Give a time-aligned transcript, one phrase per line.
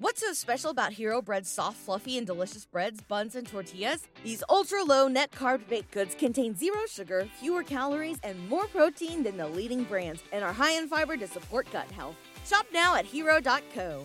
[0.00, 4.06] What's so special about Hero Bread's soft, fluffy, and delicious breads, buns, and tortillas?
[4.22, 9.24] These ultra low net carb baked goods contain zero sugar, fewer calories, and more protein
[9.24, 12.14] than the leading brands, and are high in fiber to support gut health.
[12.46, 14.04] Shop now at hero.co.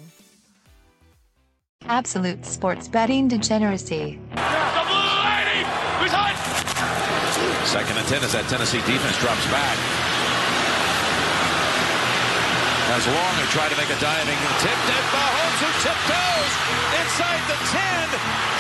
[1.84, 4.20] Absolute sports betting degeneracy.
[4.32, 5.62] The blue lady!
[6.02, 7.68] Behind!
[7.68, 10.13] Second and 10 as that Tennessee defense drops back.
[12.94, 15.04] As long and try to make a diving and tipped it.
[15.10, 16.54] Mahomes who tiptoes
[17.02, 18.06] inside the 10.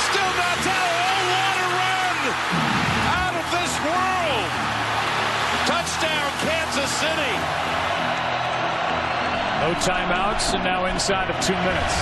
[0.10, 0.90] Still not down.
[1.06, 2.18] Oh, what a run!
[3.14, 4.50] Out of this world!
[5.70, 7.36] Touchdown, Kansas City.
[9.62, 11.96] No timeouts and now inside of two minutes.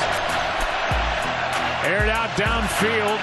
[1.83, 3.19] Aired out downfield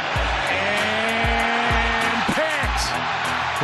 [0.52, 2.84] and picked.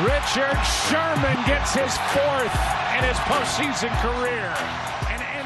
[0.09, 0.57] Richard
[0.89, 2.57] Sherman gets his fourth
[2.97, 4.49] in his postseason career.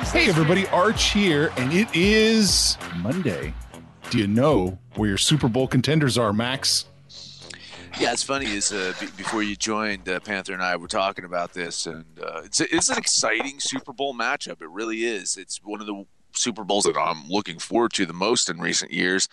[0.09, 3.53] And ends Hey, everybody, Arch here, and it is Monday.
[4.11, 6.87] Do you know where your Super Bowl contenders are, Max?
[8.01, 8.47] Yeah, it's funny.
[8.47, 12.05] Is uh, b- before you joined, uh, Panther and I were talking about this, and
[12.23, 14.63] uh, it's it's an exciting Super Bowl matchup.
[14.63, 15.37] It really is.
[15.37, 18.93] It's one of the Super Bowls that I'm looking forward to the most in recent
[18.93, 19.29] years.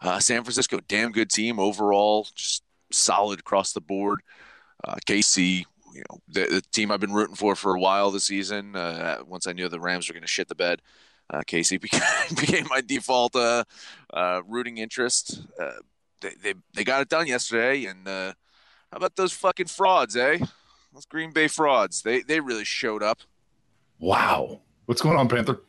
[0.00, 4.20] Uh, San Francisco, damn good team overall, just solid across the board.
[4.82, 5.64] Uh, KC,
[5.98, 8.76] you know, the, the team I've been rooting for for a while this season.
[8.76, 10.80] Uh, once I knew the Rams were going to shit the bed,
[11.28, 13.64] uh, KC became, became my default uh,
[14.12, 15.42] uh, rooting interest.
[15.60, 15.72] Uh,
[16.20, 18.32] they, they they got it done yesterday, and uh,
[18.92, 20.38] how about those fucking frauds, eh?
[20.94, 22.02] Those Green Bay frauds.
[22.02, 23.18] They they really showed up.
[23.98, 24.60] Wow.
[24.86, 25.60] What's going on, Panther?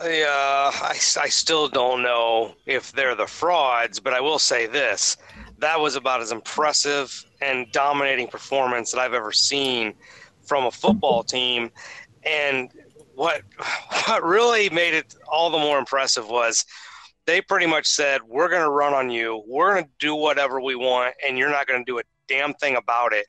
[0.00, 4.66] I, uh, I, I still don't know if they're the frauds, but I will say
[4.66, 5.16] this:
[5.60, 9.94] that was about as impressive and dominating performance that I've ever seen
[10.42, 11.70] from a football team.
[12.24, 12.70] And
[13.14, 13.42] what
[14.06, 16.64] what really made it all the more impressive was
[17.26, 19.42] they pretty much said, "We're going to run on you.
[19.46, 22.54] We're going to do whatever we want, and you're not going to do a damn
[22.54, 23.26] thing about it."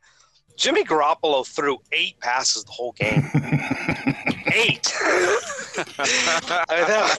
[0.58, 3.30] Jimmy Garoppolo threw eight passes the whole game.
[4.54, 4.94] eight.
[5.98, 7.18] that,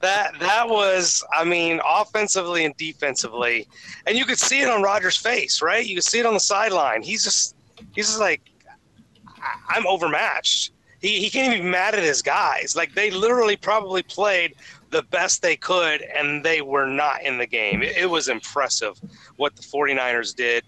[0.00, 3.66] that that was, I mean, offensively and defensively,
[4.06, 5.84] and you could see it on Rodgers' face, right?
[5.84, 7.02] You could see it on the sideline.
[7.02, 7.56] He's just,
[7.94, 8.40] he's just like,
[9.68, 10.72] I'm overmatched.
[11.00, 12.76] He he can't even be mad at his guys.
[12.76, 14.54] Like they literally probably played
[14.90, 17.82] the best they could, and they were not in the game.
[17.82, 19.00] It, it was impressive
[19.36, 20.64] what the 49ers did.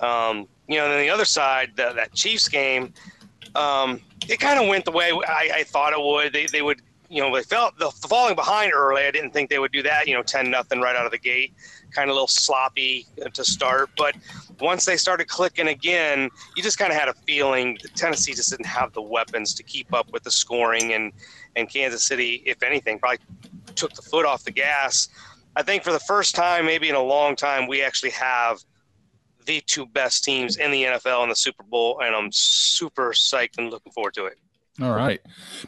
[0.00, 2.92] Um, you know, and then the other side, the, that Chiefs game,
[3.54, 6.32] um, it kind of went the way I, I thought it would.
[6.32, 9.02] They, they would, you know, they felt the falling behind early.
[9.02, 10.06] I didn't think they would do that.
[10.06, 11.54] You know, ten nothing right out of the gate,
[11.90, 13.90] kind of a little sloppy uh, to start.
[13.96, 14.14] But
[14.60, 18.66] once they started clicking again, you just kind of had a feeling Tennessee just didn't
[18.66, 21.12] have the weapons to keep up with the scoring, and
[21.56, 23.18] and Kansas City, if anything, probably
[23.74, 25.08] took the foot off the gas.
[25.56, 28.62] I think for the first time, maybe in a long time, we actually have
[29.48, 33.58] the two best teams in the NFL in the Super Bowl, and I'm super psyched
[33.58, 34.38] and looking forward to it.
[34.80, 35.20] All right,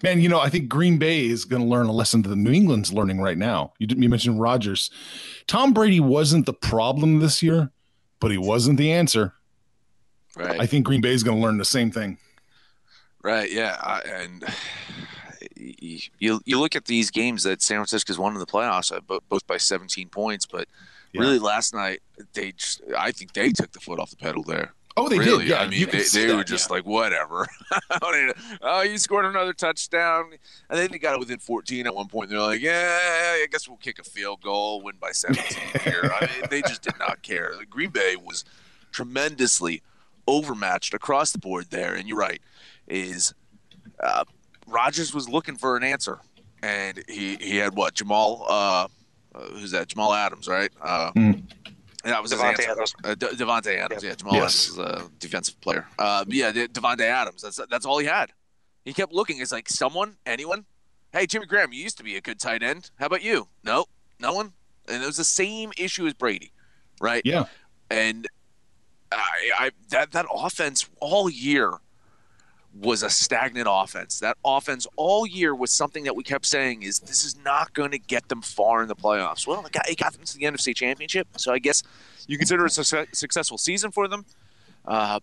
[0.05, 0.21] man.
[0.21, 2.93] You know, I think Green Bay is going to learn a lesson that New England's
[2.93, 3.73] learning right now.
[3.79, 4.91] You, didn't- you mentioned Rodgers.
[5.49, 7.73] Tom Brady wasn't the problem this year,
[8.21, 9.35] but he wasn't the answer.
[10.37, 10.61] Right.
[10.61, 12.19] I think Green Bay is going to learn the same thing.
[13.25, 13.50] Right.
[13.50, 13.76] Yeah.
[13.81, 14.44] I, and
[15.56, 19.47] you you look at these games that San Francisco's won in the playoffs, uh, both
[19.47, 20.69] by 17 points, but
[21.12, 21.23] Yeah.
[21.23, 22.01] really last night
[22.35, 24.75] they just, I think they took the foot off the pedal there.
[24.97, 25.45] Oh, they really.
[25.45, 25.51] did.
[25.51, 26.75] Yeah, I mean, they, they that, were just yeah.
[26.75, 27.47] like, whatever.
[28.61, 30.33] oh, you scored another touchdown.
[30.69, 32.29] And then they got it within 14 at one point.
[32.29, 32.99] They're like, yeah,
[33.43, 35.45] I guess we'll kick a field goal, win by 17
[35.85, 36.11] here.
[36.21, 37.55] I mean, they just did not care.
[37.69, 38.45] Green Bay was
[38.91, 39.83] tremendously
[40.27, 41.95] overmatched across the board there.
[41.95, 42.43] And you're right,
[42.89, 43.33] is
[44.01, 44.25] uh,
[44.67, 46.19] Rodgers was looking for an answer.
[46.62, 47.95] And he, he had what?
[47.95, 48.89] Jamal, uh,
[49.35, 49.88] uh, who's that?
[49.88, 50.71] Jamal Adams, right?
[50.81, 51.43] Uh, Mm.
[52.05, 52.71] That was his Davante answer.
[52.71, 52.94] Adams.
[53.05, 54.15] Uh, De- Davante Adams, yeah.
[54.15, 54.43] Jamal Yes.
[54.43, 55.87] Adams is a defensive player.
[55.99, 57.43] Uh, yeah, De- Davante Adams.
[57.43, 58.32] That's that's all he had.
[58.87, 59.38] He kept looking.
[59.41, 60.65] It's like someone, anyone.
[61.12, 62.91] Hey, Jimmy Graham, you used to be a good tight end.
[62.99, 63.49] How about you?
[63.65, 63.85] No,
[64.19, 64.55] no one.
[64.88, 66.53] And it was the same issue as Brady,
[67.03, 67.21] right?
[67.25, 67.44] Yeah.
[67.91, 68.26] And
[69.12, 71.75] I, I that that offense all year
[72.75, 74.21] was a stagnant offense.
[74.21, 77.91] That offense all year was something that we kept saying is this is not going
[77.91, 79.47] to get them far in the playoffs.
[79.47, 81.83] Well, it got, it got them to the NFC Championship, so I guess
[82.27, 84.25] you consider it a success, successful season for them.
[84.85, 85.21] Uh,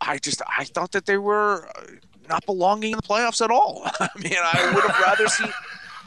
[0.00, 1.82] I just I thought that they were uh,
[2.28, 3.82] not belonging in the playoffs at all.
[4.00, 5.52] I mean, I would have rather seen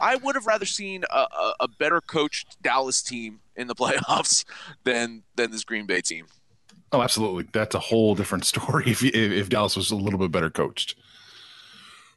[0.00, 4.44] I would have rather seen a, a, a better coached Dallas team in the playoffs
[4.84, 6.26] than than this Green Bay team.
[6.92, 7.48] Oh, absolutely.
[7.52, 10.94] That's a whole different story if, if if Dallas was a little bit better coached.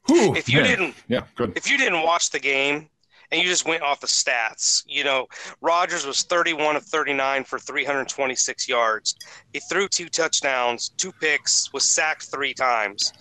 [0.08, 0.68] Whew, If you man.
[0.70, 1.54] didn't yeah, good.
[1.58, 2.90] if you didn't watch the game
[3.32, 5.26] and you just went off the stats, you know,
[5.62, 9.16] Rodgers was 31 of 39 for 326 yards.
[9.52, 13.14] He threw two touchdowns, two picks, was sacked three times.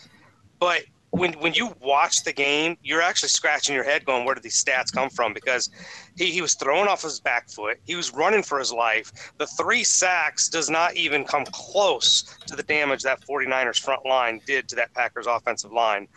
[0.60, 0.82] But
[1.14, 4.62] when when you watch the game, you're actually scratching your head going, where did these
[4.62, 5.32] stats come from?
[5.32, 5.70] Because
[6.16, 7.78] he, he was throwing off his back foot.
[7.84, 9.32] He was running for his life.
[9.38, 14.40] The three sacks does not even come close to the damage that 49ers front line
[14.46, 16.08] did to that Packers offensive line.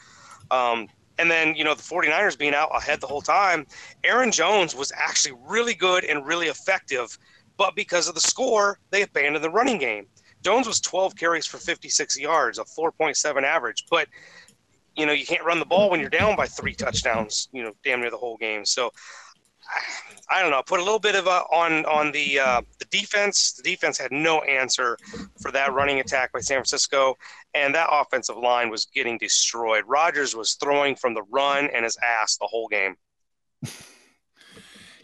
[0.49, 0.87] Um,
[1.19, 3.65] and then, you know, the 49ers being out ahead the whole time,
[4.03, 7.17] Aaron Jones was actually really good and really effective.
[7.57, 10.07] But because of the score, they abandoned the running game.
[10.43, 13.85] Jones was 12 carries for 56 yards, a 4.7 average.
[13.89, 14.07] But,
[14.97, 17.71] you know, you can't run the ball when you're down by three touchdowns, you know,
[17.83, 18.65] damn near the whole game.
[18.65, 18.91] So,
[20.29, 20.63] I don't know.
[20.65, 23.53] Put a little bit of a on on the uh, the defense.
[23.53, 24.97] The defense had no answer
[25.41, 27.17] for that running attack by San Francisco,
[27.53, 29.83] and that offensive line was getting destroyed.
[29.87, 32.95] Rodgers was throwing from the run and his ass the whole game.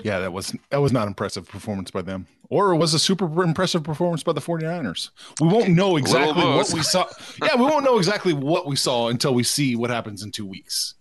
[0.04, 2.28] Yeah, that was that was not impressive performance by them.
[2.54, 5.10] Or it was a super impressive performance by the 49ers.
[5.42, 7.08] We won't know exactly what we saw.
[7.44, 10.46] Yeah, we won't know exactly what we saw until we see what happens in two
[10.46, 10.94] weeks.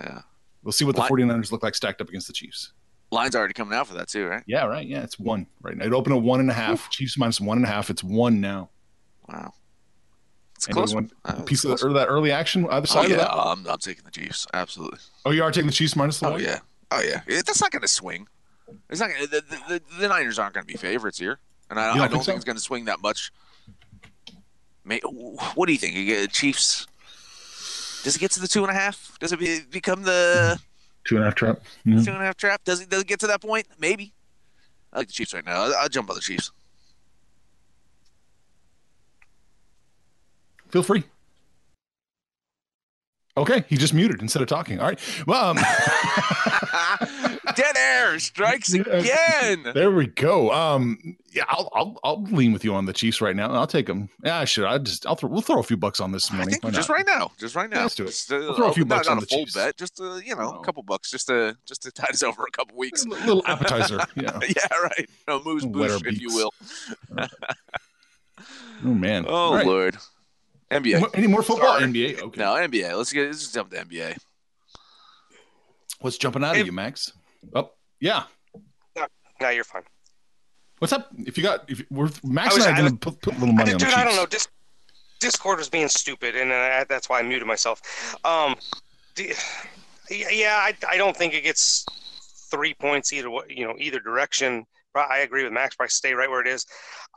[0.00, 0.20] Yeah.
[0.62, 1.10] We'll see what the What?
[1.12, 2.72] 49ers look like stacked up against the Chiefs.
[3.10, 4.42] Line's already coming out for that too, right?
[4.46, 4.86] Yeah, right.
[4.86, 5.86] Yeah, it's one right now.
[5.86, 6.90] It opened at one and a half.
[6.90, 7.88] Chiefs minus one and a half.
[7.88, 8.68] It's one now.
[9.28, 9.54] Wow.
[10.56, 11.10] It's close one.
[11.24, 13.32] Uh, piece it's of that early action either side Oh, of yeah, that?
[13.32, 14.46] I'm, I'm taking the Chiefs.
[14.52, 14.98] Absolutely.
[15.24, 16.42] Oh, you are taking the Chiefs minus the Oh one?
[16.42, 16.58] yeah.
[16.90, 17.22] Oh yeah.
[17.26, 18.26] It- that's not going to swing.
[18.90, 19.10] It's not.
[19.10, 21.38] Gonna, the, the, the, Niners aren't going to be favorites here,
[21.70, 22.36] and I, don't I don't think think, so?
[22.36, 23.32] it's going to swing that much.
[24.84, 25.94] May, what do you think?
[25.94, 26.86] You Chiefs?
[28.04, 29.18] Does it get to the two and a half?
[29.20, 30.58] Does it be, become the
[31.04, 31.60] Two and a half trap.
[31.86, 32.04] Mhm.
[32.04, 32.62] two and a half trap?
[32.64, 33.66] Does it, does it get to that point?
[33.78, 34.12] Maybe.
[34.92, 35.62] I like the Chiefs right now.
[35.62, 36.52] I'll, I'll jump on the Chiefs.
[40.68, 41.04] Feel free.
[43.38, 44.80] Okay, he just muted instead of talking.
[44.80, 45.00] All right.
[45.26, 45.56] Well, um,
[47.58, 49.64] Dead air strikes again.
[49.74, 50.52] there we go.
[50.52, 53.50] Um, yeah, I'll, I'll I'll lean with you on the Chiefs right now.
[53.50, 54.08] I'll take them.
[54.24, 54.64] Yeah, I should.
[54.64, 55.28] I just I'll throw.
[55.28, 56.54] We'll throw a few bucks on this money.
[56.70, 57.82] just right now, just right now.
[57.82, 58.06] let's do it.
[58.08, 59.54] Just, uh, We'll throw a few not, bucks not on a the full Chiefs.
[59.54, 60.60] bet, just uh, you know, No.
[60.60, 63.04] a couple bucks, just to just to tide us over a couple weeks.
[63.04, 63.98] A little appetizer.
[64.14, 64.38] Yeah.
[64.48, 65.10] yeah, right.
[65.26, 66.52] No moose boosh, if you will.
[68.84, 69.24] Oh man.
[69.28, 69.66] Oh right.
[69.66, 69.96] lord.
[70.70, 71.10] NBA.
[71.14, 71.78] Any more football?
[71.78, 71.90] Sorry.
[71.92, 72.20] NBA.
[72.22, 72.40] Okay.
[72.40, 72.96] No, NBA.
[72.96, 74.16] Let's get let's just jump to NBA.
[76.00, 77.12] What's jumping out of you, Max?
[77.54, 78.24] Oh, yeah.
[79.40, 79.82] No, you're fine.
[80.78, 81.08] What's up?
[81.16, 83.20] If you got, if we're Max I was- and I I are going to put,
[83.22, 84.26] put a little I money did- on the dude, I don't know.
[84.26, 84.48] Dis-
[85.20, 87.80] Discord was being stupid, and uh, that's why I muted myself.
[88.24, 88.54] Um,
[89.16, 89.34] the,
[90.10, 91.84] yeah, I, I don't think it gets
[92.50, 93.28] three points either.
[93.48, 94.64] You know, either direction.
[94.94, 95.74] I agree with Max.
[95.76, 96.64] Probably stay right where it is.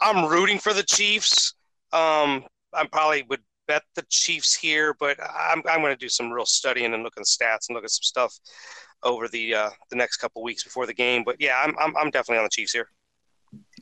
[0.01, 1.54] I'm rooting for the Chiefs.
[1.94, 6.32] Um, I probably would bet the Chiefs here, but I'm I'm going to do some
[6.32, 8.36] real studying and look at the stats and look at some stuff
[9.03, 11.24] over the uh, the next couple weeks before the game.
[11.24, 12.88] But yeah, I'm I'm, I'm definitely on the Chiefs here.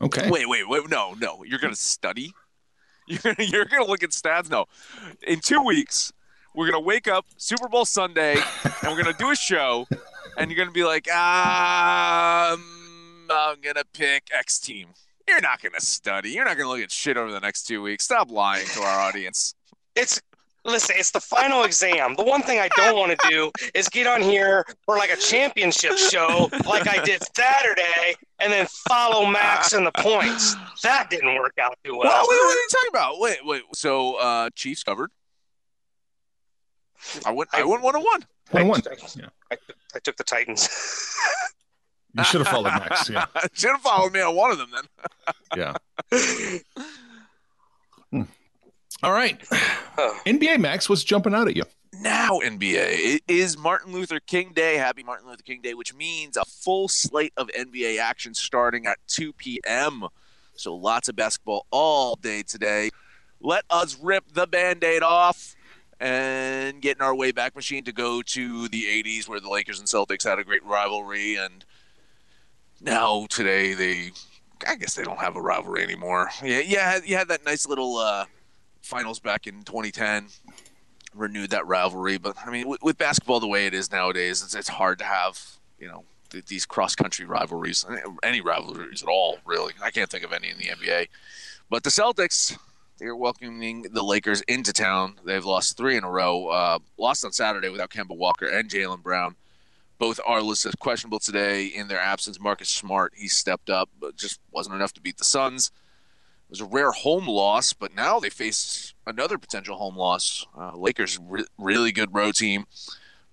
[0.02, 0.30] Okay.
[0.30, 0.90] Wait, wait, wait.
[0.90, 1.44] No, no.
[1.44, 2.32] You're gonna study.
[3.08, 4.52] You're you're gonna look at stats.
[4.52, 4.66] No,
[5.26, 6.14] in two weeks
[6.56, 8.34] we're gonna wake up Super Bowl Sunday
[8.64, 9.88] and we're gonna do a show,
[10.38, 12.62] and you're gonna be like, um,
[13.30, 14.90] I'm gonna pick X team.
[15.28, 16.32] You're not gonna study.
[16.32, 18.04] You're not gonna look at shit over the next two weeks.
[18.04, 19.54] Stop lying to our audience.
[19.96, 20.22] It's
[20.66, 22.16] Listen, it's the final exam.
[22.16, 25.16] The one thing I don't want to do is get on here for like a
[25.16, 30.56] championship show like I did Saturday and then follow Max in the points.
[30.84, 32.02] That didn't work out too well.
[32.10, 33.20] Well, wait, what are you talking about?
[33.20, 33.64] Wait, wait.
[33.74, 35.12] So uh Chiefs covered.
[37.26, 38.26] I went I went one on one.
[38.52, 38.82] One on one.
[38.92, 39.30] I, Yeah.
[39.52, 39.58] I,
[39.96, 40.68] I took the Titans.
[42.16, 43.10] You should have followed Max.
[43.10, 43.26] Yeah.
[43.54, 44.84] Should have followed me on one of them then.
[45.56, 45.74] Yeah.
[49.02, 49.40] All right.
[50.26, 51.64] NBA Max, what's jumping out at you?
[52.02, 53.16] Now NBA.
[53.16, 54.76] It is Martin Luther King Day.
[54.76, 58.98] Happy Martin Luther King Day, which means a full slate of NBA action starting at
[59.08, 60.06] 2 p.m.
[60.54, 62.90] So lots of basketball all day today.
[63.42, 65.56] Let us rip the band-aid off
[66.02, 69.80] and get in our way back machine to go to the 80s where the Lakers
[69.80, 71.66] and Celtics had a great rivalry and
[72.82, 74.12] now today they
[74.68, 76.30] I guess they don't have a rivalry anymore.
[76.44, 78.26] Yeah, yeah, you had that nice little uh,
[78.90, 80.28] finals back in 2010
[81.14, 82.18] renewed that rivalry.
[82.18, 85.06] But I mean, with, with basketball the way it is nowadays, it's, it's hard to
[85.06, 85.40] have
[85.80, 87.86] you know th- these cross country rivalries,
[88.24, 89.38] any rivalries at all.
[89.46, 91.08] Really, I can't think of any in the NBA.
[91.70, 92.58] But the Celtics,
[92.98, 95.20] they're welcoming the Lakers into town.
[95.24, 96.48] They've lost three in a row.
[96.48, 99.36] Uh, lost on Saturday without Kemba Walker and Jaylen Brown.
[100.00, 102.40] Both are listed questionable today in their absence.
[102.40, 105.72] Marcus Smart, he stepped up, but just wasn't enough to beat the Suns.
[106.50, 110.48] It was a rare home loss, but now they face another potential home loss.
[110.58, 112.66] Uh, Lakers, re- really good road team,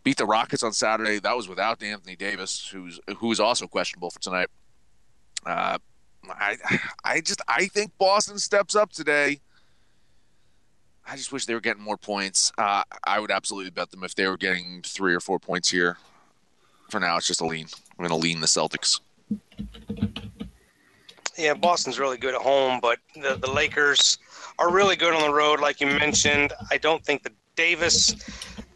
[0.04, 1.18] beat the Rockets on Saturday.
[1.18, 4.48] That was without Anthony Davis, who's who's also questionable for tonight.
[5.46, 5.78] Uh,
[6.28, 6.56] I
[7.04, 9.40] I just I think Boston steps up today.
[11.08, 12.52] I just wish they were getting more points.
[12.58, 15.96] Uh, I would absolutely bet them if they were getting three or four points here.
[16.90, 17.68] For now, it's just a lean.
[17.98, 19.00] I'm going to lean the Celtics.
[21.38, 24.18] Yeah, Boston's really good at home, but the, the Lakers
[24.58, 26.52] are really good on the road, like you mentioned.
[26.70, 28.14] I don't think that Davis.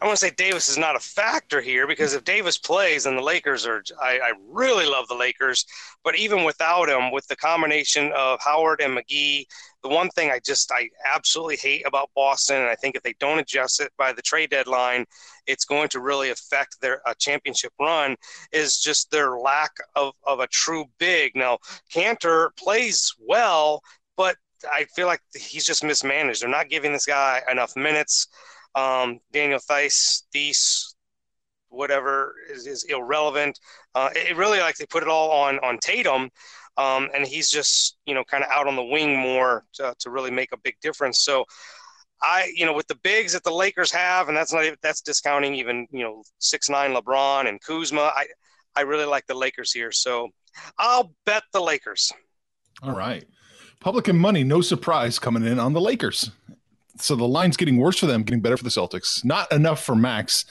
[0.01, 3.15] I want to say Davis is not a factor here because if Davis plays, then
[3.15, 3.83] the Lakers are.
[4.01, 5.63] I, I really love the Lakers,
[6.03, 9.45] but even without him, with the combination of Howard and McGee,
[9.83, 13.13] the one thing I just I absolutely hate about Boston, and I think if they
[13.19, 15.05] don't adjust it by the trade deadline,
[15.45, 18.15] it's going to really affect their uh, championship run.
[18.51, 21.35] Is just their lack of of a true big.
[21.35, 21.59] Now
[21.93, 23.83] Kanter plays well,
[24.17, 24.35] but
[24.73, 26.41] I feel like he's just mismanaged.
[26.41, 28.27] They're not giving this guy enough minutes.
[28.75, 30.95] Um, Daniel Theis, Theis,
[31.69, 33.59] whatever is, is irrelevant.
[33.95, 36.29] Uh, it really like they put it all on on Tatum,
[36.77, 40.09] um, and he's just you know kind of out on the wing more to, to
[40.09, 41.19] really make a big difference.
[41.19, 41.45] So.
[42.23, 45.55] I, you know, with the bigs that the Lakers have, and that's not that's discounting
[45.55, 48.13] even, you know, six nine LeBron and Kuzma.
[48.15, 48.27] I,
[48.75, 50.29] I really like the Lakers here, so
[50.77, 52.11] I'll bet the Lakers.
[52.83, 53.25] All right.
[53.79, 56.29] Public and money, no surprise coming in on the Lakers.
[57.01, 59.23] So the line's getting worse for them, getting better for the Celtics.
[59.25, 60.45] Not enough for Max.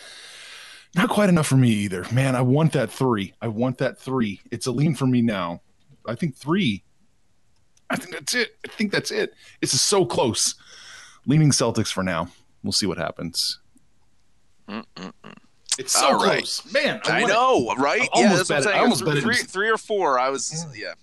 [0.96, 2.04] Not quite enough for me either.
[2.12, 3.32] Man, I want that three.
[3.40, 4.40] I want that three.
[4.50, 5.60] It's a lean for me now.
[6.06, 6.82] I think three.
[7.88, 8.56] I think that's it.
[8.66, 9.32] I think that's it.
[9.60, 10.56] This is so close.
[11.26, 12.28] Leaning Celtics for now.
[12.64, 13.60] We'll see what happens.
[15.78, 16.38] It's so All right.
[16.38, 17.00] close, man.
[17.04, 17.28] I, it.
[17.28, 18.00] know, right?
[18.02, 18.76] I yeah, almost that's what I'm bet it- saying.
[18.76, 20.18] I almost It bet was it three, three or four.
[20.18, 20.76] I was, mm.
[20.76, 20.94] yeah, yeah.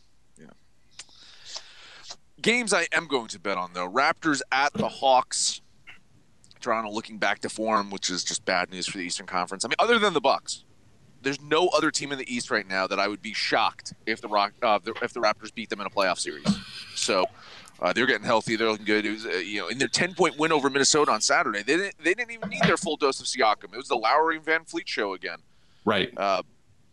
[2.41, 5.61] Games I am going to bet on though: Raptors at the Hawks.
[6.59, 9.63] Toronto looking back to form, which is just bad news for the Eastern Conference.
[9.63, 10.63] I mean, other than the Bucks,
[11.21, 14.21] there's no other team in the East right now that I would be shocked if
[14.21, 16.47] the Rock uh, the- if the Raptors beat them in a playoff series.
[16.95, 17.25] So.
[17.79, 18.55] Uh, they're getting healthy.
[18.55, 19.05] They're looking good.
[19.05, 21.77] It was, uh, you know, in their ten point win over Minnesota on Saturday, they
[21.77, 21.93] didn't.
[22.03, 23.65] They didn't even need their full dose of Siakam.
[23.71, 25.37] It was the Lowry and VanVleet show again.
[25.85, 26.11] Right.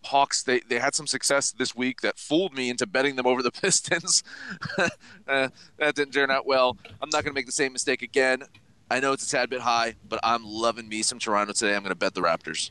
[0.05, 3.43] Hawks, they, they had some success this week that fooled me into betting them over
[3.43, 4.23] the Pistons.
[4.79, 4.89] uh,
[5.79, 6.77] that didn't turn out well.
[7.01, 8.43] I'm not going to make the same mistake again.
[8.91, 11.75] I know it's a tad bit high, but I'm loving me some Toronto today.
[11.75, 12.71] I'm going to bet the Raptors.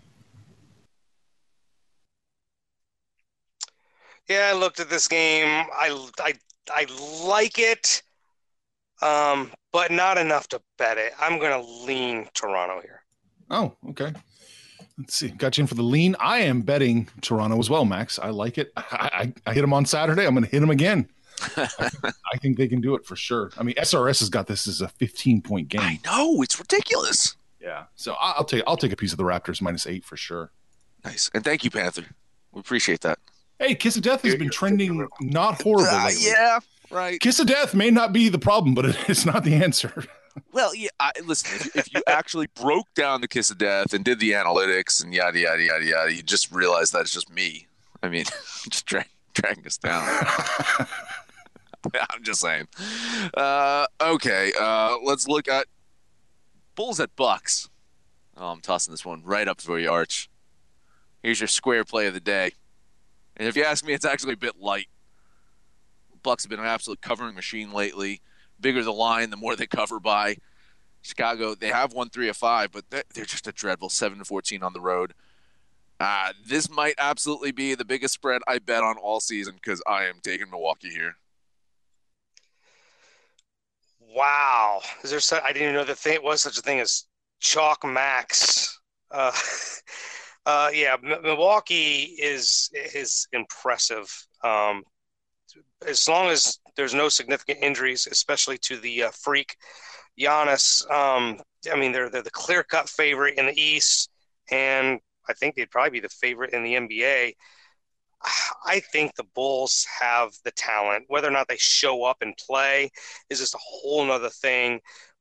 [4.30, 5.48] Yeah, I looked at this game.
[5.48, 6.34] I, I,
[6.72, 6.86] I
[7.26, 8.04] like it,
[9.02, 11.14] um, but not enough to bet it.
[11.20, 13.04] I'm going to lean Toronto here.
[13.50, 14.14] Oh, okay.
[14.98, 15.30] Let's see.
[15.30, 16.16] Got you in for the lean.
[16.20, 18.20] I am betting Toronto as well, Max.
[18.20, 18.72] I like it.
[18.78, 20.26] I, I, I hit them on Saturday.
[20.26, 21.10] I'm going to hit them again.
[21.58, 23.52] I, think, I think they can do it for sure.
[23.58, 25.82] I mean, SRS has got this as a 15 point game.
[25.82, 27.36] I know it's ridiculous.
[27.60, 27.86] Yeah.
[27.96, 30.52] So I- I'll take I'll take a piece of the Raptors minus eight for sure.
[31.04, 32.04] Nice, and thank you, Panther.
[32.52, 33.20] We appreciate that.
[33.60, 35.86] Hey, Kiss of Death has been trending not horrible.
[35.90, 36.26] Uh, lately.
[36.28, 36.60] yeah,
[36.92, 37.20] right.
[37.20, 40.06] Kiss of Death may not be the problem, but it's not the answer.
[40.52, 40.90] Well, yeah.
[41.00, 44.32] I, listen, if, if you actually broke down the kiss of death and did the
[44.32, 47.68] analytics and yada yada yada yada, you just realize that it's just me.
[48.02, 48.26] I mean,
[48.70, 50.04] just drag, dragging us down.
[52.10, 52.68] I'm just saying.
[53.36, 55.68] Uh, okay, uh, let's look at
[56.76, 57.70] Bulls at Bucks.
[58.38, 60.30] Oh, I'm tossing this one right up for you, Arch.
[61.22, 62.52] Here's your square play of the day.
[63.38, 64.88] And if you ask me, it's actually a bit light.
[66.22, 68.22] Bucks have been an absolute covering machine lately.
[68.64, 70.38] Bigger the line, the more they cover by.
[71.02, 74.64] Chicago, they have won three of five, but they're just a dreadful seven to fourteen
[74.64, 75.14] on the road.
[76.00, 80.06] Uh, this might absolutely be the biggest spread I bet on all season because I
[80.06, 81.18] am taking Milwaukee here.
[84.00, 85.20] Wow, is there?
[85.20, 87.06] Such, I didn't even know that thing it was such a thing as
[87.42, 88.80] chalk max.
[89.12, 89.34] Uh,
[90.46, 94.10] uh, yeah, M- Milwaukee is is impressive.
[94.42, 94.84] Um,
[95.86, 99.56] as long as there's no significant injuries, especially to the uh, freak
[100.20, 100.90] Giannis.
[100.92, 101.40] Um,
[101.72, 104.10] I mean, they're they're the clear cut favorite in the East,
[104.52, 107.34] and I think they'd probably be the favorite in the NBA.
[108.66, 111.06] I think the Bulls have the talent.
[111.08, 112.90] Whether or not they show up and play
[113.30, 114.80] is just a whole nother thing.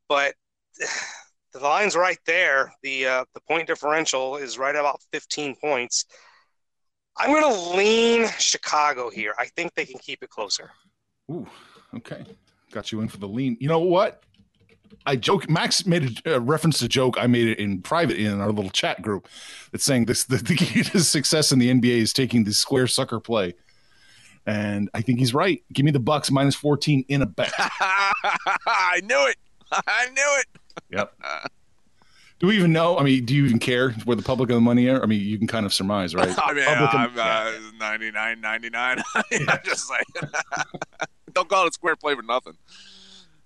[0.09, 0.35] But
[1.52, 2.73] the line's right there.
[2.82, 6.06] The uh, the point differential is right about 15 points.
[7.16, 9.35] I'm going to lean Chicago here.
[9.38, 10.71] I think they can keep it closer.
[11.31, 11.47] Ooh,
[11.95, 12.25] okay.
[12.71, 13.57] Got you in for the lean.
[13.61, 14.23] You know what?
[15.07, 15.49] I joke.
[15.49, 17.17] Max made a, reference to joke.
[17.19, 19.29] I made it in private in our little chat group.
[19.71, 22.87] That's saying this: the, the key to success in the NBA is taking the square
[22.87, 23.55] sucker play,
[24.47, 25.62] and I think he's right.
[25.73, 27.52] Give me the Bucks minus fourteen in a bet.
[27.59, 29.37] I knew it.
[29.73, 30.47] I knew it.
[30.91, 31.14] Yep.
[32.43, 32.99] Do we even know?
[32.99, 35.01] I mean, do you even care where the public and the money are?
[35.01, 36.37] I mean, you can kind of surmise, right?
[36.45, 38.99] I mean, public I'm uh, 99, 99.
[39.49, 40.07] I'm just like,
[41.33, 42.55] Don't call it square play for nothing.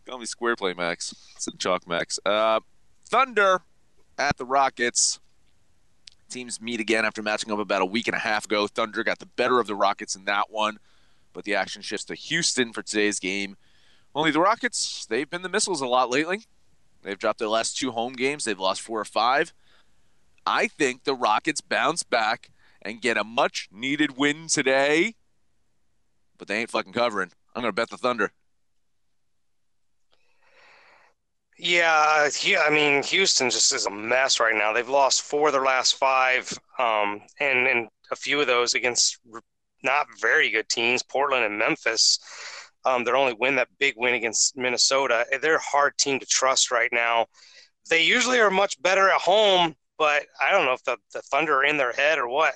[0.07, 1.15] Call me square play, Max.
[1.37, 2.19] It's a chalk, Max.
[2.25, 2.61] Uh,
[3.05, 3.61] Thunder
[4.17, 5.21] at the Rockets.
[6.31, 8.67] Teams meet again after matching up about a week and a half ago.
[8.67, 10.79] Thunder got the better of the Rockets in that one,
[11.35, 13.59] but the action shifts to Houston for today's game.
[14.15, 16.47] Only the Rockets, they've been the missiles a lot lately.
[17.07, 18.45] They've dropped their last two home games.
[18.45, 19.55] They've lost four or five.
[20.45, 22.51] I think the Rockets bounce back
[22.83, 25.15] and get a much needed win today,
[26.37, 27.31] but they ain't fucking covering.
[27.55, 28.33] I'm going to bet the Thunder.
[31.57, 32.63] Yeah, yeah.
[32.67, 34.73] I mean, Houston just is a mess right now.
[34.73, 39.19] They've lost four of their last five, um, and and a few of those against
[39.83, 42.19] not very good teams, Portland and Memphis.
[42.87, 45.27] Um, their only win, that big win against Minnesota.
[45.43, 47.27] They're a hard team to trust right now.
[47.91, 51.57] They usually are much better at home, but I don't know if the, the Thunder
[51.57, 52.55] are in their head or what.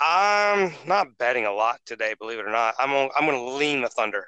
[0.00, 2.74] I'm not betting a lot today, believe it or not.
[2.78, 4.26] I'm I'm going to lean the Thunder.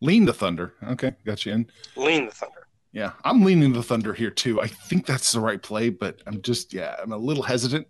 [0.00, 0.74] Lean the Thunder.
[0.82, 1.66] Okay, got you in.
[1.96, 2.66] Lean the Thunder.
[2.92, 4.60] Yeah, I'm leaning the Thunder here too.
[4.60, 7.86] I think that's the right play, but I'm just yeah, I'm a little hesitant.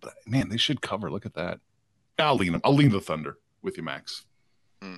[0.00, 1.10] But man, they should cover.
[1.10, 1.60] Look at that.
[2.20, 2.60] I'll lean them.
[2.64, 4.24] I'll lean the Thunder with you, Max.
[4.82, 4.96] Hmm.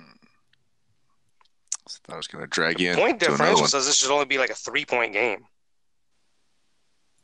[2.09, 2.97] I was going to drag you in.
[2.97, 5.45] Point differential says this should only be like a three point game.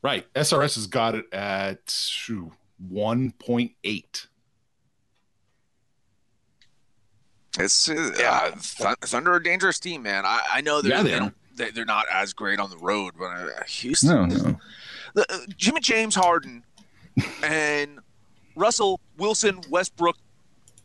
[0.02, 0.32] Right.
[0.34, 4.28] SRS has got it at 1.8.
[7.60, 8.52] It's uh, yeah.
[8.52, 10.26] Th- Thunder a dangerous team, man.
[10.26, 11.34] I, I know they're, yeah, they are.
[11.56, 14.30] They, they're not as great on the road, but uh, Houston.
[14.30, 14.60] No, no.
[15.16, 16.64] The, uh, Jimmy James Harden
[17.44, 18.00] and
[18.56, 20.18] Russell Wilson, Westbrook,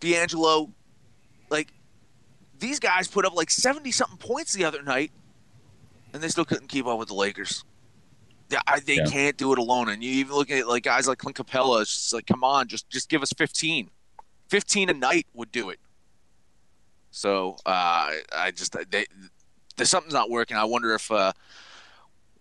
[0.00, 0.70] D'Angelo,
[1.48, 1.72] like
[2.58, 5.12] these guys put up like seventy something points the other night,
[6.12, 7.64] and they still couldn't keep up with the Lakers.
[8.48, 9.06] They, I, they yeah.
[9.06, 9.88] can't do it alone.
[9.88, 12.68] And you even look at like guys like Clint Capela, It's just like, come on,
[12.68, 13.88] just just give us fifteen.
[14.48, 15.78] Fifteen a night would do it.
[17.10, 19.06] So uh, I just they,
[19.76, 20.56] there's something's not working.
[20.56, 21.32] I wonder if uh,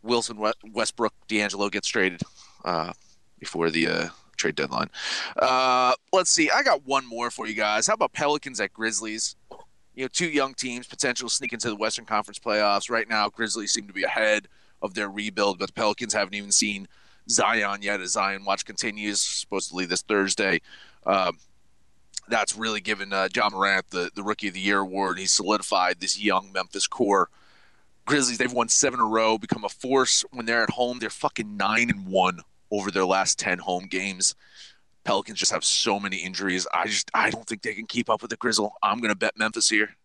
[0.01, 0.37] Wilson,
[0.71, 2.21] Westbrook, D'Angelo gets traded
[2.65, 2.91] uh,
[3.39, 4.89] before the uh, trade deadline.
[5.37, 6.49] Uh, let's see.
[6.49, 7.87] I got one more for you guys.
[7.87, 9.35] How about Pelicans at Grizzlies?
[9.95, 12.89] You know, two young teams, potential sneak into the Western Conference playoffs.
[12.89, 14.47] Right now, Grizzlies seem to be ahead
[14.81, 16.87] of their rebuild, but the Pelicans haven't even seen
[17.29, 18.01] Zion yet.
[18.01, 20.61] As Zion watch continues, supposedly this Thursday.
[21.05, 21.37] Um,
[22.27, 25.19] that's really given uh, Ja Morant the, the Rookie of the Year award.
[25.19, 27.29] He's solidified this young Memphis core.
[28.05, 30.99] Grizzlies, they've won seven in a row, become a force when they're at home.
[30.99, 32.39] They're fucking nine and one
[32.73, 34.35] over their last 10 home games.
[35.03, 36.65] Pelicans just have so many injuries.
[36.73, 38.73] I just I don't think they can keep up with the Grizzle.
[38.81, 39.95] I'm going to bet Memphis here.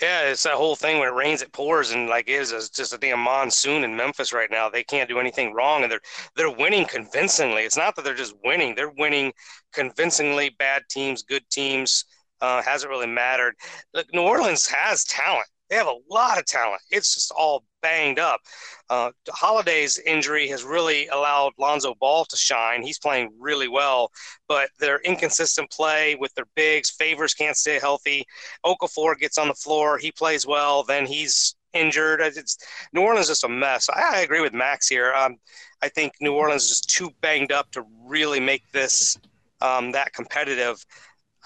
[0.00, 2.68] Yeah, it's that whole thing when it rains, it pours, and like it is it's
[2.68, 4.68] just a damn monsoon in Memphis right now.
[4.68, 6.02] They can't do anything wrong, and they're
[6.36, 7.62] they're winning convincingly.
[7.62, 9.32] It's not that they're just winning; they're winning
[9.72, 10.50] convincingly.
[10.58, 12.04] Bad teams, good teams,
[12.42, 13.54] uh, hasn't really mattered.
[13.94, 15.48] Look, New Orleans has talent.
[15.68, 16.80] They have a lot of talent.
[16.90, 18.40] It's just all banged up.
[18.88, 22.82] Uh, Holiday's injury has really allowed Lonzo Ball to shine.
[22.82, 24.10] He's playing really well,
[24.48, 28.24] but their inconsistent play with their bigs, Favors can't stay healthy.
[28.64, 32.20] Okafor gets on the floor, he plays well, then he's injured.
[32.20, 32.56] It's,
[32.92, 33.88] New Orleans is just a mess.
[33.88, 35.12] I, I agree with Max here.
[35.12, 35.36] Um,
[35.82, 39.18] I think New Orleans is just too banged up to really make this
[39.60, 40.84] um, that competitive.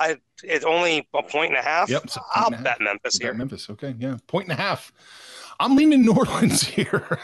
[0.01, 1.89] I it's only a point and a half.
[1.89, 3.35] Yep, a I'll bet Memphis Bet here.
[3.35, 3.71] Memphis.
[3.71, 4.93] Okay, yeah, point and a half.
[5.61, 7.19] I'm leaning New Orleans here.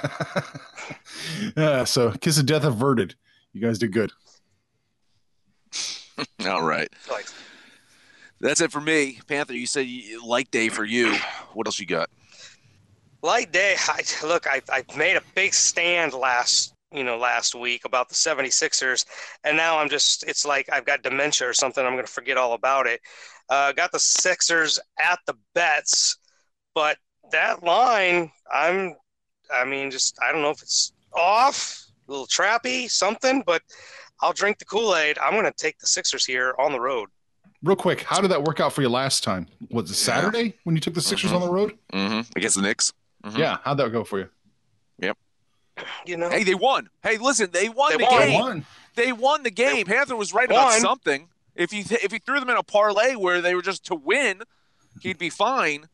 [1.57, 3.15] uh, so kiss of death averted.
[3.53, 4.13] You guys did good.
[6.47, 6.89] All right.
[7.11, 7.27] Like,
[8.41, 9.19] That's it for me.
[9.27, 11.17] Panther, you said you, light day for you.
[11.55, 12.11] What else you got?
[13.23, 13.77] light day.
[13.89, 18.15] I, look, I, I made a big stand last you know last week about the
[18.15, 19.05] 76ers
[19.45, 22.37] and now i'm just it's like i've got dementia or something i'm going to forget
[22.37, 23.01] all about it
[23.49, 26.19] uh, got the sixers at the bets
[26.75, 26.97] but
[27.33, 28.95] that line i'm
[29.53, 33.63] i mean just i don't know if it's off a little trappy something but
[34.21, 37.09] i'll drink the kool-aid i'm going to take the sixers here on the road
[37.63, 39.49] Real quick, how did that work out for you last time?
[39.71, 41.77] Was it Saturday when you took the Sixers on the road?
[41.93, 42.21] Mm-hmm.
[42.37, 42.93] Against the Knicks.
[43.25, 43.39] Mhm.
[43.39, 44.29] Yeah, how'd that go for you?
[46.07, 46.89] You know Hey, they won.
[47.03, 48.21] Hey, listen, they won They the won.
[48.21, 48.41] game.
[48.41, 48.67] One.
[48.95, 49.85] They won the game.
[49.87, 51.29] Panther was right about something.
[51.55, 54.43] If you if you threw them in a parlay where they were just to win,
[55.01, 55.89] he'd be fine.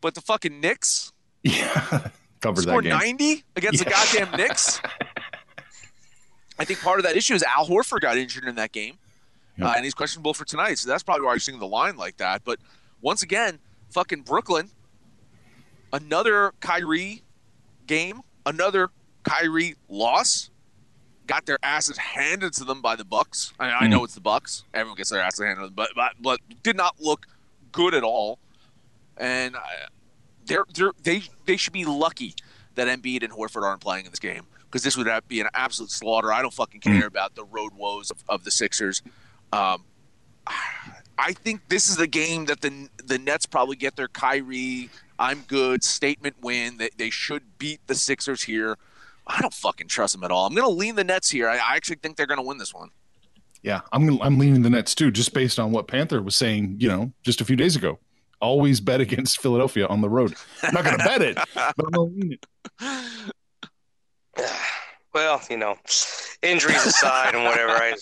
[0.00, 2.08] But the fucking Knicks Yeah,
[2.40, 2.98] covered that scored game.
[2.98, 4.80] 90 against the goddamn Knicks.
[6.58, 8.98] I think part of that issue is Al Horford got injured in that game,
[9.56, 9.66] Yep.
[9.68, 10.78] uh, and he's questionable for tonight.
[10.78, 12.42] So that's probably why you're seeing the line like that.
[12.44, 12.58] But
[13.00, 14.70] once again, fucking Brooklyn,
[15.92, 17.22] another Kyrie
[17.86, 18.90] game, another
[19.22, 20.50] Kyrie loss.
[21.26, 23.52] Got their asses handed to them by the Bucks.
[23.60, 24.64] I, I know it's the Bucks.
[24.72, 27.26] Everyone gets their asses handed to them, but but, but did not look
[27.70, 28.38] good at all.
[29.18, 29.60] And uh,
[30.46, 32.34] they're, they're, they they should be lucky
[32.76, 35.90] that Embiid and Horford aren't playing in this game because this would be an absolute
[35.90, 36.32] slaughter.
[36.32, 39.02] I don't fucking care about the road woes of, of the Sixers.
[39.52, 39.84] Um,
[41.18, 45.42] I think this is the game that the the Nets probably get their Kyrie I'm
[45.42, 46.78] good statement win.
[46.78, 48.76] They, they should beat the Sixers here.
[49.26, 50.46] I don't fucking trust them at all.
[50.46, 51.48] I'm going to lean the Nets here.
[51.48, 52.90] I, I actually think they're going to win this one.
[53.62, 56.76] Yeah, I'm gonna, I'm leaning the Nets too, just based on what Panther was saying.
[56.78, 57.98] You know, just a few days ago.
[58.40, 60.36] Always bet against Philadelphia on the road.
[60.62, 62.46] I'm not gonna bet it, but I'm gonna lean it.
[65.14, 65.76] well you know
[66.42, 67.94] injuries aside and whatever i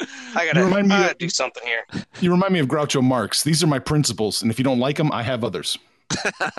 [0.00, 1.84] I gotta, remind me I gotta of- do something here.
[2.20, 3.42] You remind me of Groucho Marx.
[3.42, 5.78] These are my principles, and if you don't like them, I have others.
[6.10, 6.52] I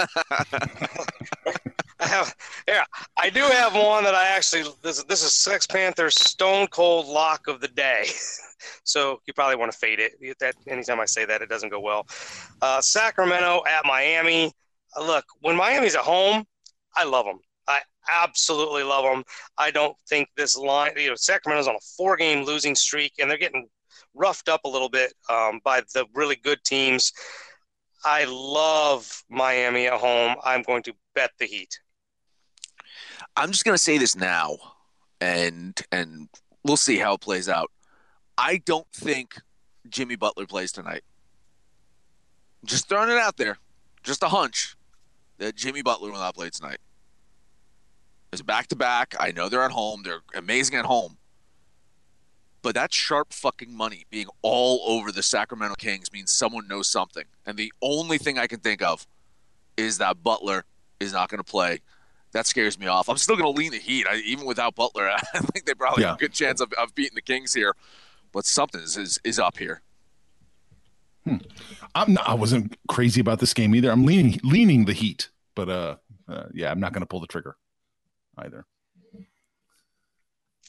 [1.99, 2.35] have,
[2.67, 2.83] yeah,
[3.17, 7.47] I do have one that I actually this this is Sex Panther's Stone Cold Lock
[7.47, 8.05] of the Day.
[8.83, 10.13] So you probably want to fade it.
[10.39, 12.07] That anytime I say that, it doesn't go well.
[12.63, 14.51] Uh, Sacramento at Miami.
[14.97, 16.45] Uh, look, when Miami's at home,
[16.95, 17.39] I love them.
[17.67, 19.23] I absolutely love them.
[19.57, 20.91] I don't think this line.
[20.97, 23.67] You know, Sacramento's on a four-game losing streak, and they're getting
[24.13, 27.11] roughed up a little bit um, by the really good teams.
[28.03, 30.35] I love Miami at home.
[30.43, 31.79] I'm going to bet the Heat.
[33.35, 34.57] I'm just going to say this now,
[35.19, 36.29] and and
[36.63, 37.71] we'll see how it plays out.
[38.37, 39.41] I don't think
[39.89, 41.03] Jimmy Butler plays tonight.
[42.63, 43.57] Just throwing it out there,
[44.03, 44.75] just a hunch
[45.37, 46.79] that Jimmy Butler will not play tonight.
[48.35, 49.15] It's back to back.
[49.17, 50.01] I know they're at home.
[50.03, 51.15] They're amazing at home.
[52.61, 57.23] But that sharp fucking money being all over the Sacramento Kings means someone knows something.
[57.45, 59.07] And the only thing I can think of
[59.77, 60.65] is that Butler
[60.99, 61.79] is not going to play.
[62.33, 63.07] That scares me off.
[63.07, 64.05] I'm still going to lean the Heat.
[64.05, 67.15] I, even without Butler, I think they probably have a good chance of, of beating
[67.15, 67.73] the Kings here.
[68.33, 69.81] But something is, is, is up here.
[71.23, 71.37] Hmm.
[71.95, 73.89] I'm not, I wasn't crazy about this game either.
[73.89, 75.95] I'm leaning leaning the Heat, but uh,
[76.27, 77.55] uh yeah, I'm not gonna pull the trigger
[78.37, 78.65] either.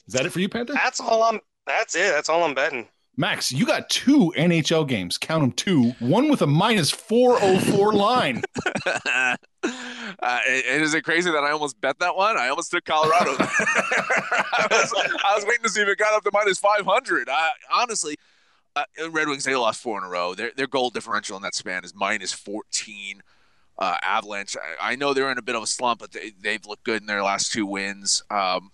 [0.07, 0.73] Is that it for you, Panther?
[0.73, 1.39] That's all I'm.
[1.65, 2.11] That's it.
[2.13, 2.87] That's all I'm betting.
[3.19, 5.17] Max, you got two NHL games.
[5.17, 5.89] Count them two.
[5.99, 8.43] One with a minus 404 line.
[8.85, 12.37] uh, and- and is it crazy that I almost bet that one?
[12.37, 13.31] I almost took Colorado.
[13.39, 14.93] I, was,
[15.25, 17.27] I was waiting to see if it got up to minus 500.
[17.27, 18.15] I, honestly,
[18.75, 20.35] uh, Red Wings, they lost four in a row.
[20.35, 23.23] Their, their goal differential in that span is minus 14.
[23.79, 26.65] Uh, Avalanche, I, I know they're in a bit of a slump, but they, they've
[26.65, 28.23] looked good in their last two wins.
[28.29, 28.71] Um,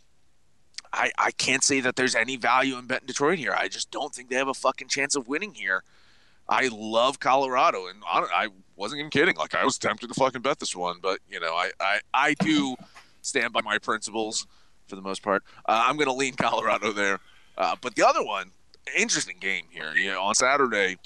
[0.93, 3.53] I, I can't say that there's any value in betting Detroit here.
[3.57, 5.83] I just don't think they have a fucking chance of winning here.
[6.47, 9.35] I love Colorado, and hon- I wasn't even kidding.
[9.35, 12.33] Like I was tempted to fucking bet this one, but you know, I I, I
[12.35, 12.75] do
[13.21, 14.45] stand by my principles
[14.87, 15.43] for the most part.
[15.65, 17.19] Uh, I'm going to lean Colorado there.
[17.57, 18.51] Uh, but the other one,
[18.97, 19.93] interesting game here.
[19.95, 20.97] You know, on Saturday,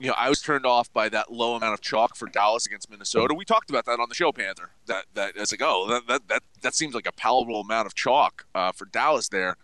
[0.00, 2.90] you know, I was turned off by that low amount of chalk for Dallas against
[2.90, 3.34] Minnesota.
[3.34, 4.70] We talked about that on the show, Panther.
[4.86, 7.94] That that it's like, oh, that that that, that seems like a palatable amount of
[7.94, 9.56] chalk uh, for Dallas there.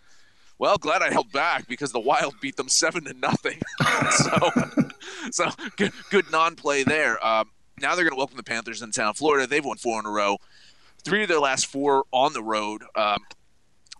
[0.57, 3.59] Well, glad I held back because the Wild beat them seven to nothing.
[4.11, 4.51] so,
[5.31, 7.25] so good, good non-play there.
[7.25, 9.47] Um, now they're going to welcome the Panthers in town, Florida.
[9.47, 10.37] They've won four in a row,
[11.03, 12.83] three of their last four on the road.
[12.95, 13.23] Um,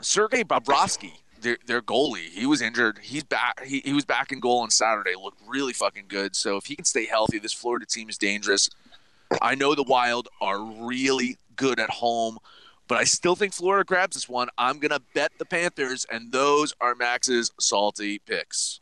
[0.03, 2.99] Sergei Bobrovsky, their, their goalie, he was injured.
[3.01, 3.63] He's back.
[3.63, 5.15] He, he was back in goal on Saturday.
[5.15, 6.35] Looked really fucking good.
[6.35, 8.69] So if he can stay healthy, this Florida team is dangerous.
[9.41, 12.37] I know the Wild are really good at home,
[12.87, 14.49] but I still think Florida grabs this one.
[14.57, 18.81] I'm gonna bet the Panthers, and those are Max's salty picks.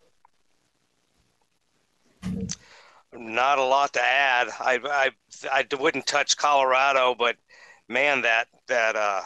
[3.13, 4.47] Not a lot to add.
[4.59, 5.11] I I
[5.51, 7.37] I wouldn't touch Colorado, but
[7.87, 9.21] man, that that uh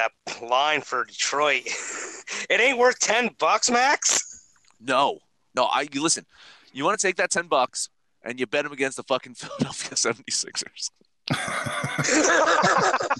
[0.00, 1.62] that line for Detroit,
[2.50, 4.42] it ain't worth ten bucks, Max.
[4.80, 5.18] No,
[5.54, 5.64] no.
[5.64, 6.24] I you listen.
[6.72, 7.88] You want to take that ten bucks
[8.22, 10.90] and you bet them against the fucking Philadelphia 76ers.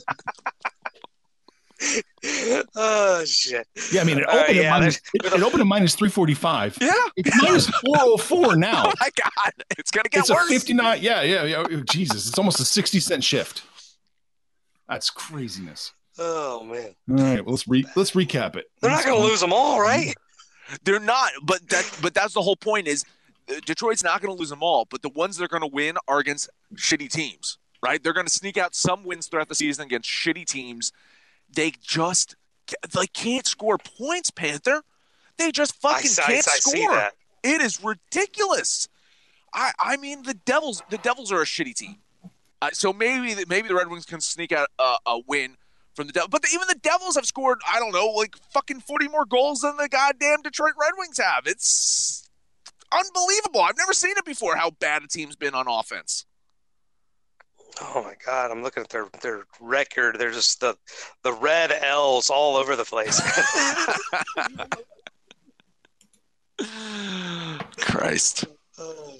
[2.76, 3.66] oh shit!
[3.92, 6.08] Yeah, I mean it Uh, opened, yeah, at, minus, it, it opened at minus three
[6.10, 6.76] forty five.
[6.80, 8.86] Yeah, It's minus four oh four now.
[8.86, 10.44] Oh my god, it's gonna get it's worse.
[10.44, 11.00] a fifty nine.
[11.02, 11.64] Yeah, yeah, yeah.
[11.70, 13.62] Oh, Jesus, it's almost a sixty cent shift.
[14.88, 15.92] That's craziness.
[16.22, 18.66] Oh man, All right, well, let's re- let's recap it.
[18.80, 20.14] they're not gonna lose them all, right?
[20.85, 23.04] They're not, but that but that's the whole point is
[23.50, 25.96] uh, Detroit's not going to lose them all, but the ones they're going to win
[26.06, 28.00] are against shitty teams, right?
[28.00, 30.92] They're going to sneak out some wins throughout the season against shitty teams.
[31.52, 32.37] They just
[32.94, 34.83] they can't score points, Panther.
[35.38, 36.94] They just fucking I, I can't see score.
[36.94, 37.14] that.
[37.42, 38.88] It is ridiculous.
[39.52, 41.96] I I mean the Devils the Devils are a shitty team.
[42.62, 45.56] Uh, so maybe the, maybe the Red Wings can sneak out a, a win
[46.00, 46.30] from the Devils.
[46.30, 49.60] But the, even the Devils have scored I don't know like fucking 40 more goals
[49.60, 51.46] than the goddamn Detroit Red Wings have.
[51.46, 52.28] It's
[52.90, 53.60] unbelievable.
[53.60, 56.24] I've never seen it before how bad a team's been on offense.
[57.82, 60.16] Oh my god, I'm looking at their their record.
[60.18, 60.76] They're just the
[61.22, 63.20] the red L's all over the place.
[67.78, 68.44] Christ.
[68.78, 69.16] Oh,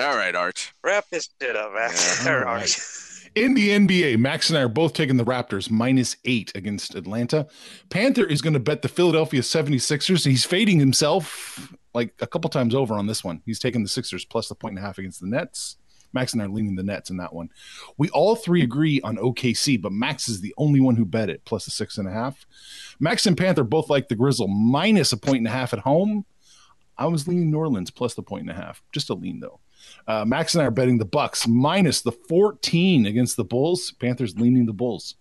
[0.00, 0.72] all right, Arch.
[0.82, 2.24] Wrap this shit up, Max.
[2.24, 3.13] Yeah, all right.
[3.34, 7.48] In the NBA, Max and I are both taking the Raptors minus eight against Atlanta.
[7.90, 10.24] Panther is going to bet the Philadelphia 76ers.
[10.24, 13.42] He's fading himself like a couple times over on this one.
[13.44, 15.78] He's taking the Sixers plus the point and a half against the Nets.
[16.12, 17.48] Max and I are leaning the Nets in that one.
[17.98, 21.44] We all three agree on OKC, but Max is the only one who bet it
[21.44, 22.46] plus the six and a half.
[23.00, 26.24] Max and Panther both like the Grizzle minus a point and a half at home.
[26.96, 29.58] I was leaning New Orleans plus the point and a half, just a lean though.
[30.06, 33.92] Uh, Max and I are betting the Bucks minus the 14 against the Bulls.
[33.92, 35.14] Panthers leaning the Bulls.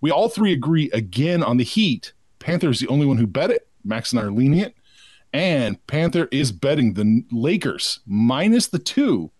[0.00, 2.12] We all three agree again on the Heat.
[2.38, 3.68] Panther's the only one who bet it.
[3.84, 4.74] Max and I are leaning it.
[5.32, 9.30] And Panther is betting the Lakers minus the two.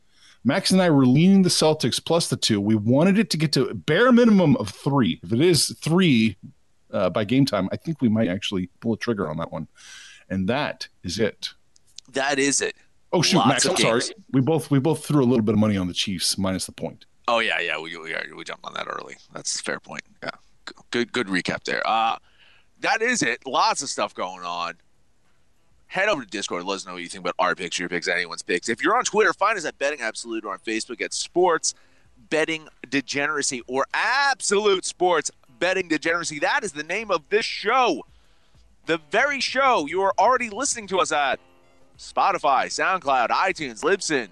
[0.45, 2.61] Max and I were leaning the Celtics plus the two.
[2.61, 5.21] We wanted it to get to a bare minimum of three.
[5.23, 6.37] If it is three
[6.93, 9.69] uh, by game time, I think we might actually pull a trigger on that one.
[10.31, 11.51] And that is it.
[12.13, 12.77] That is it.
[13.13, 13.67] Oh shoot, Lots Max!
[13.67, 14.03] I'm sorry.
[14.33, 16.73] We both we both threw a little bit of money on the Chiefs minus the
[16.73, 17.07] point.
[17.27, 19.17] Oh yeah, yeah, we we, we jumped on that early.
[19.33, 20.03] That's a fair point.
[20.23, 20.31] Yeah,
[20.91, 21.83] good good recap there.
[21.87, 22.17] Uh
[22.81, 23.47] that is it.
[23.47, 24.75] Lots of stuff going on.
[25.89, 26.65] Head over to Discord.
[26.65, 28.69] Let us know what you think about our picks, your picks, anyone's picks.
[28.69, 31.75] If you're on Twitter, find us at Betting Absolute or on Facebook at Sports
[32.29, 36.39] Betting Degeneracy or Absolute Sports Betting Degeneracy.
[36.41, 38.03] That is the name of this show.
[38.87, 41.41] The very show you are already listening to us at
[41.99, 44.29] Spotify, SoundCloud, iTunes, Libsyn,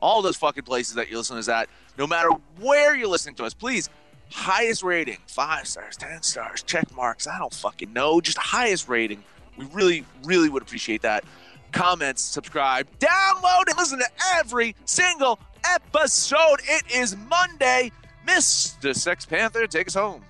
[0.00, 1.68] all those fucking places that you listen to us at.
[1.98, 3.88] No matter where you're listening to us, please,
[4.30, 7.26] highest rating, five stars, ten stars, check marks.
[7.26, 9.22] I don't fucking know, just highest rating.
[9.56, 11.24] We really, really would appreciate that.
[11.72, 16.60] Comments, subscribe, download, and listen to every single episode.
[16.64, 17.92] It is Monday.
[18.26, 18.94] Mr.
[18.94, 20.24] Sex Panther, take us home.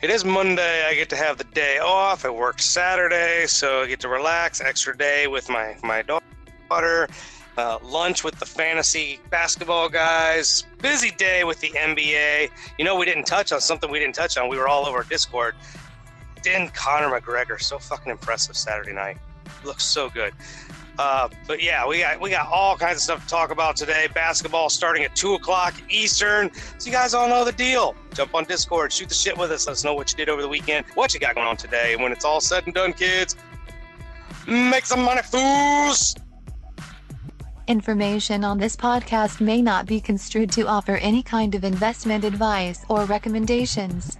[0.00, 0.86] It is Monday.
[0.86, 2.24] I get to have the day off.
[2.24, 4.60] I work Saturday, so I get to relax.
[4.60, 7.08] Extra day with my my daughter.
[7.56, 10.62] Uh, lunch with the fantasy basketball guys.
[10.80, 12.48] Busy day with the NBA.
[12.78, 14.48] You know, we didn't touch on something we didn't touch on.
[14.48, 15.56] We were all over Discord.
[16.44, 19.18] Then Conor McGregor, so fucking impressive Saturday night.
[19.64, 20.32] Looks so good.
[20.98, 24.08] Uh, but yeah, we got we got all kinds of stuff to talk about today.
[24.12, 26.50] Basketball starting at two o'clock Eastern.
[26.78, 27.94] So you guys all know the deal.
[28.14, 29.66] Jump on Discord, shoot the shit with us.
[29.66, 31.92] Let us know what you did over the weekend, what you got going on today.
[31.92, 33.36] And when it's all said and done, kids,
[34.48, 36.16] make some money, fools.
[37.68, 42.84] Information on this podcast may not be construed to offer any kind of investment advice
[42.88, 44.16] or recommendations.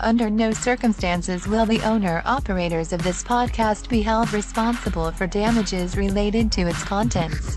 [0.00, 6.52] Under no circumstances will the owner-operators of this podcast be held responsible for damages related
[6.52, 7.56] to its contents.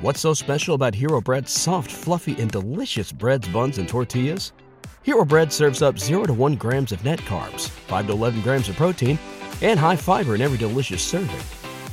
[0.00, 4.52] What's so special about Hero Bread's soft, fluffy, and delicious breads, buns, and tortillas?
[5.02, 8.68] Hero Bread serves up 0 to 1 grams of net carbs, 5 to 11 grams
[8.68, 9.18] of protein,
[9.60, 11.59] and high fiber in every delicious serving.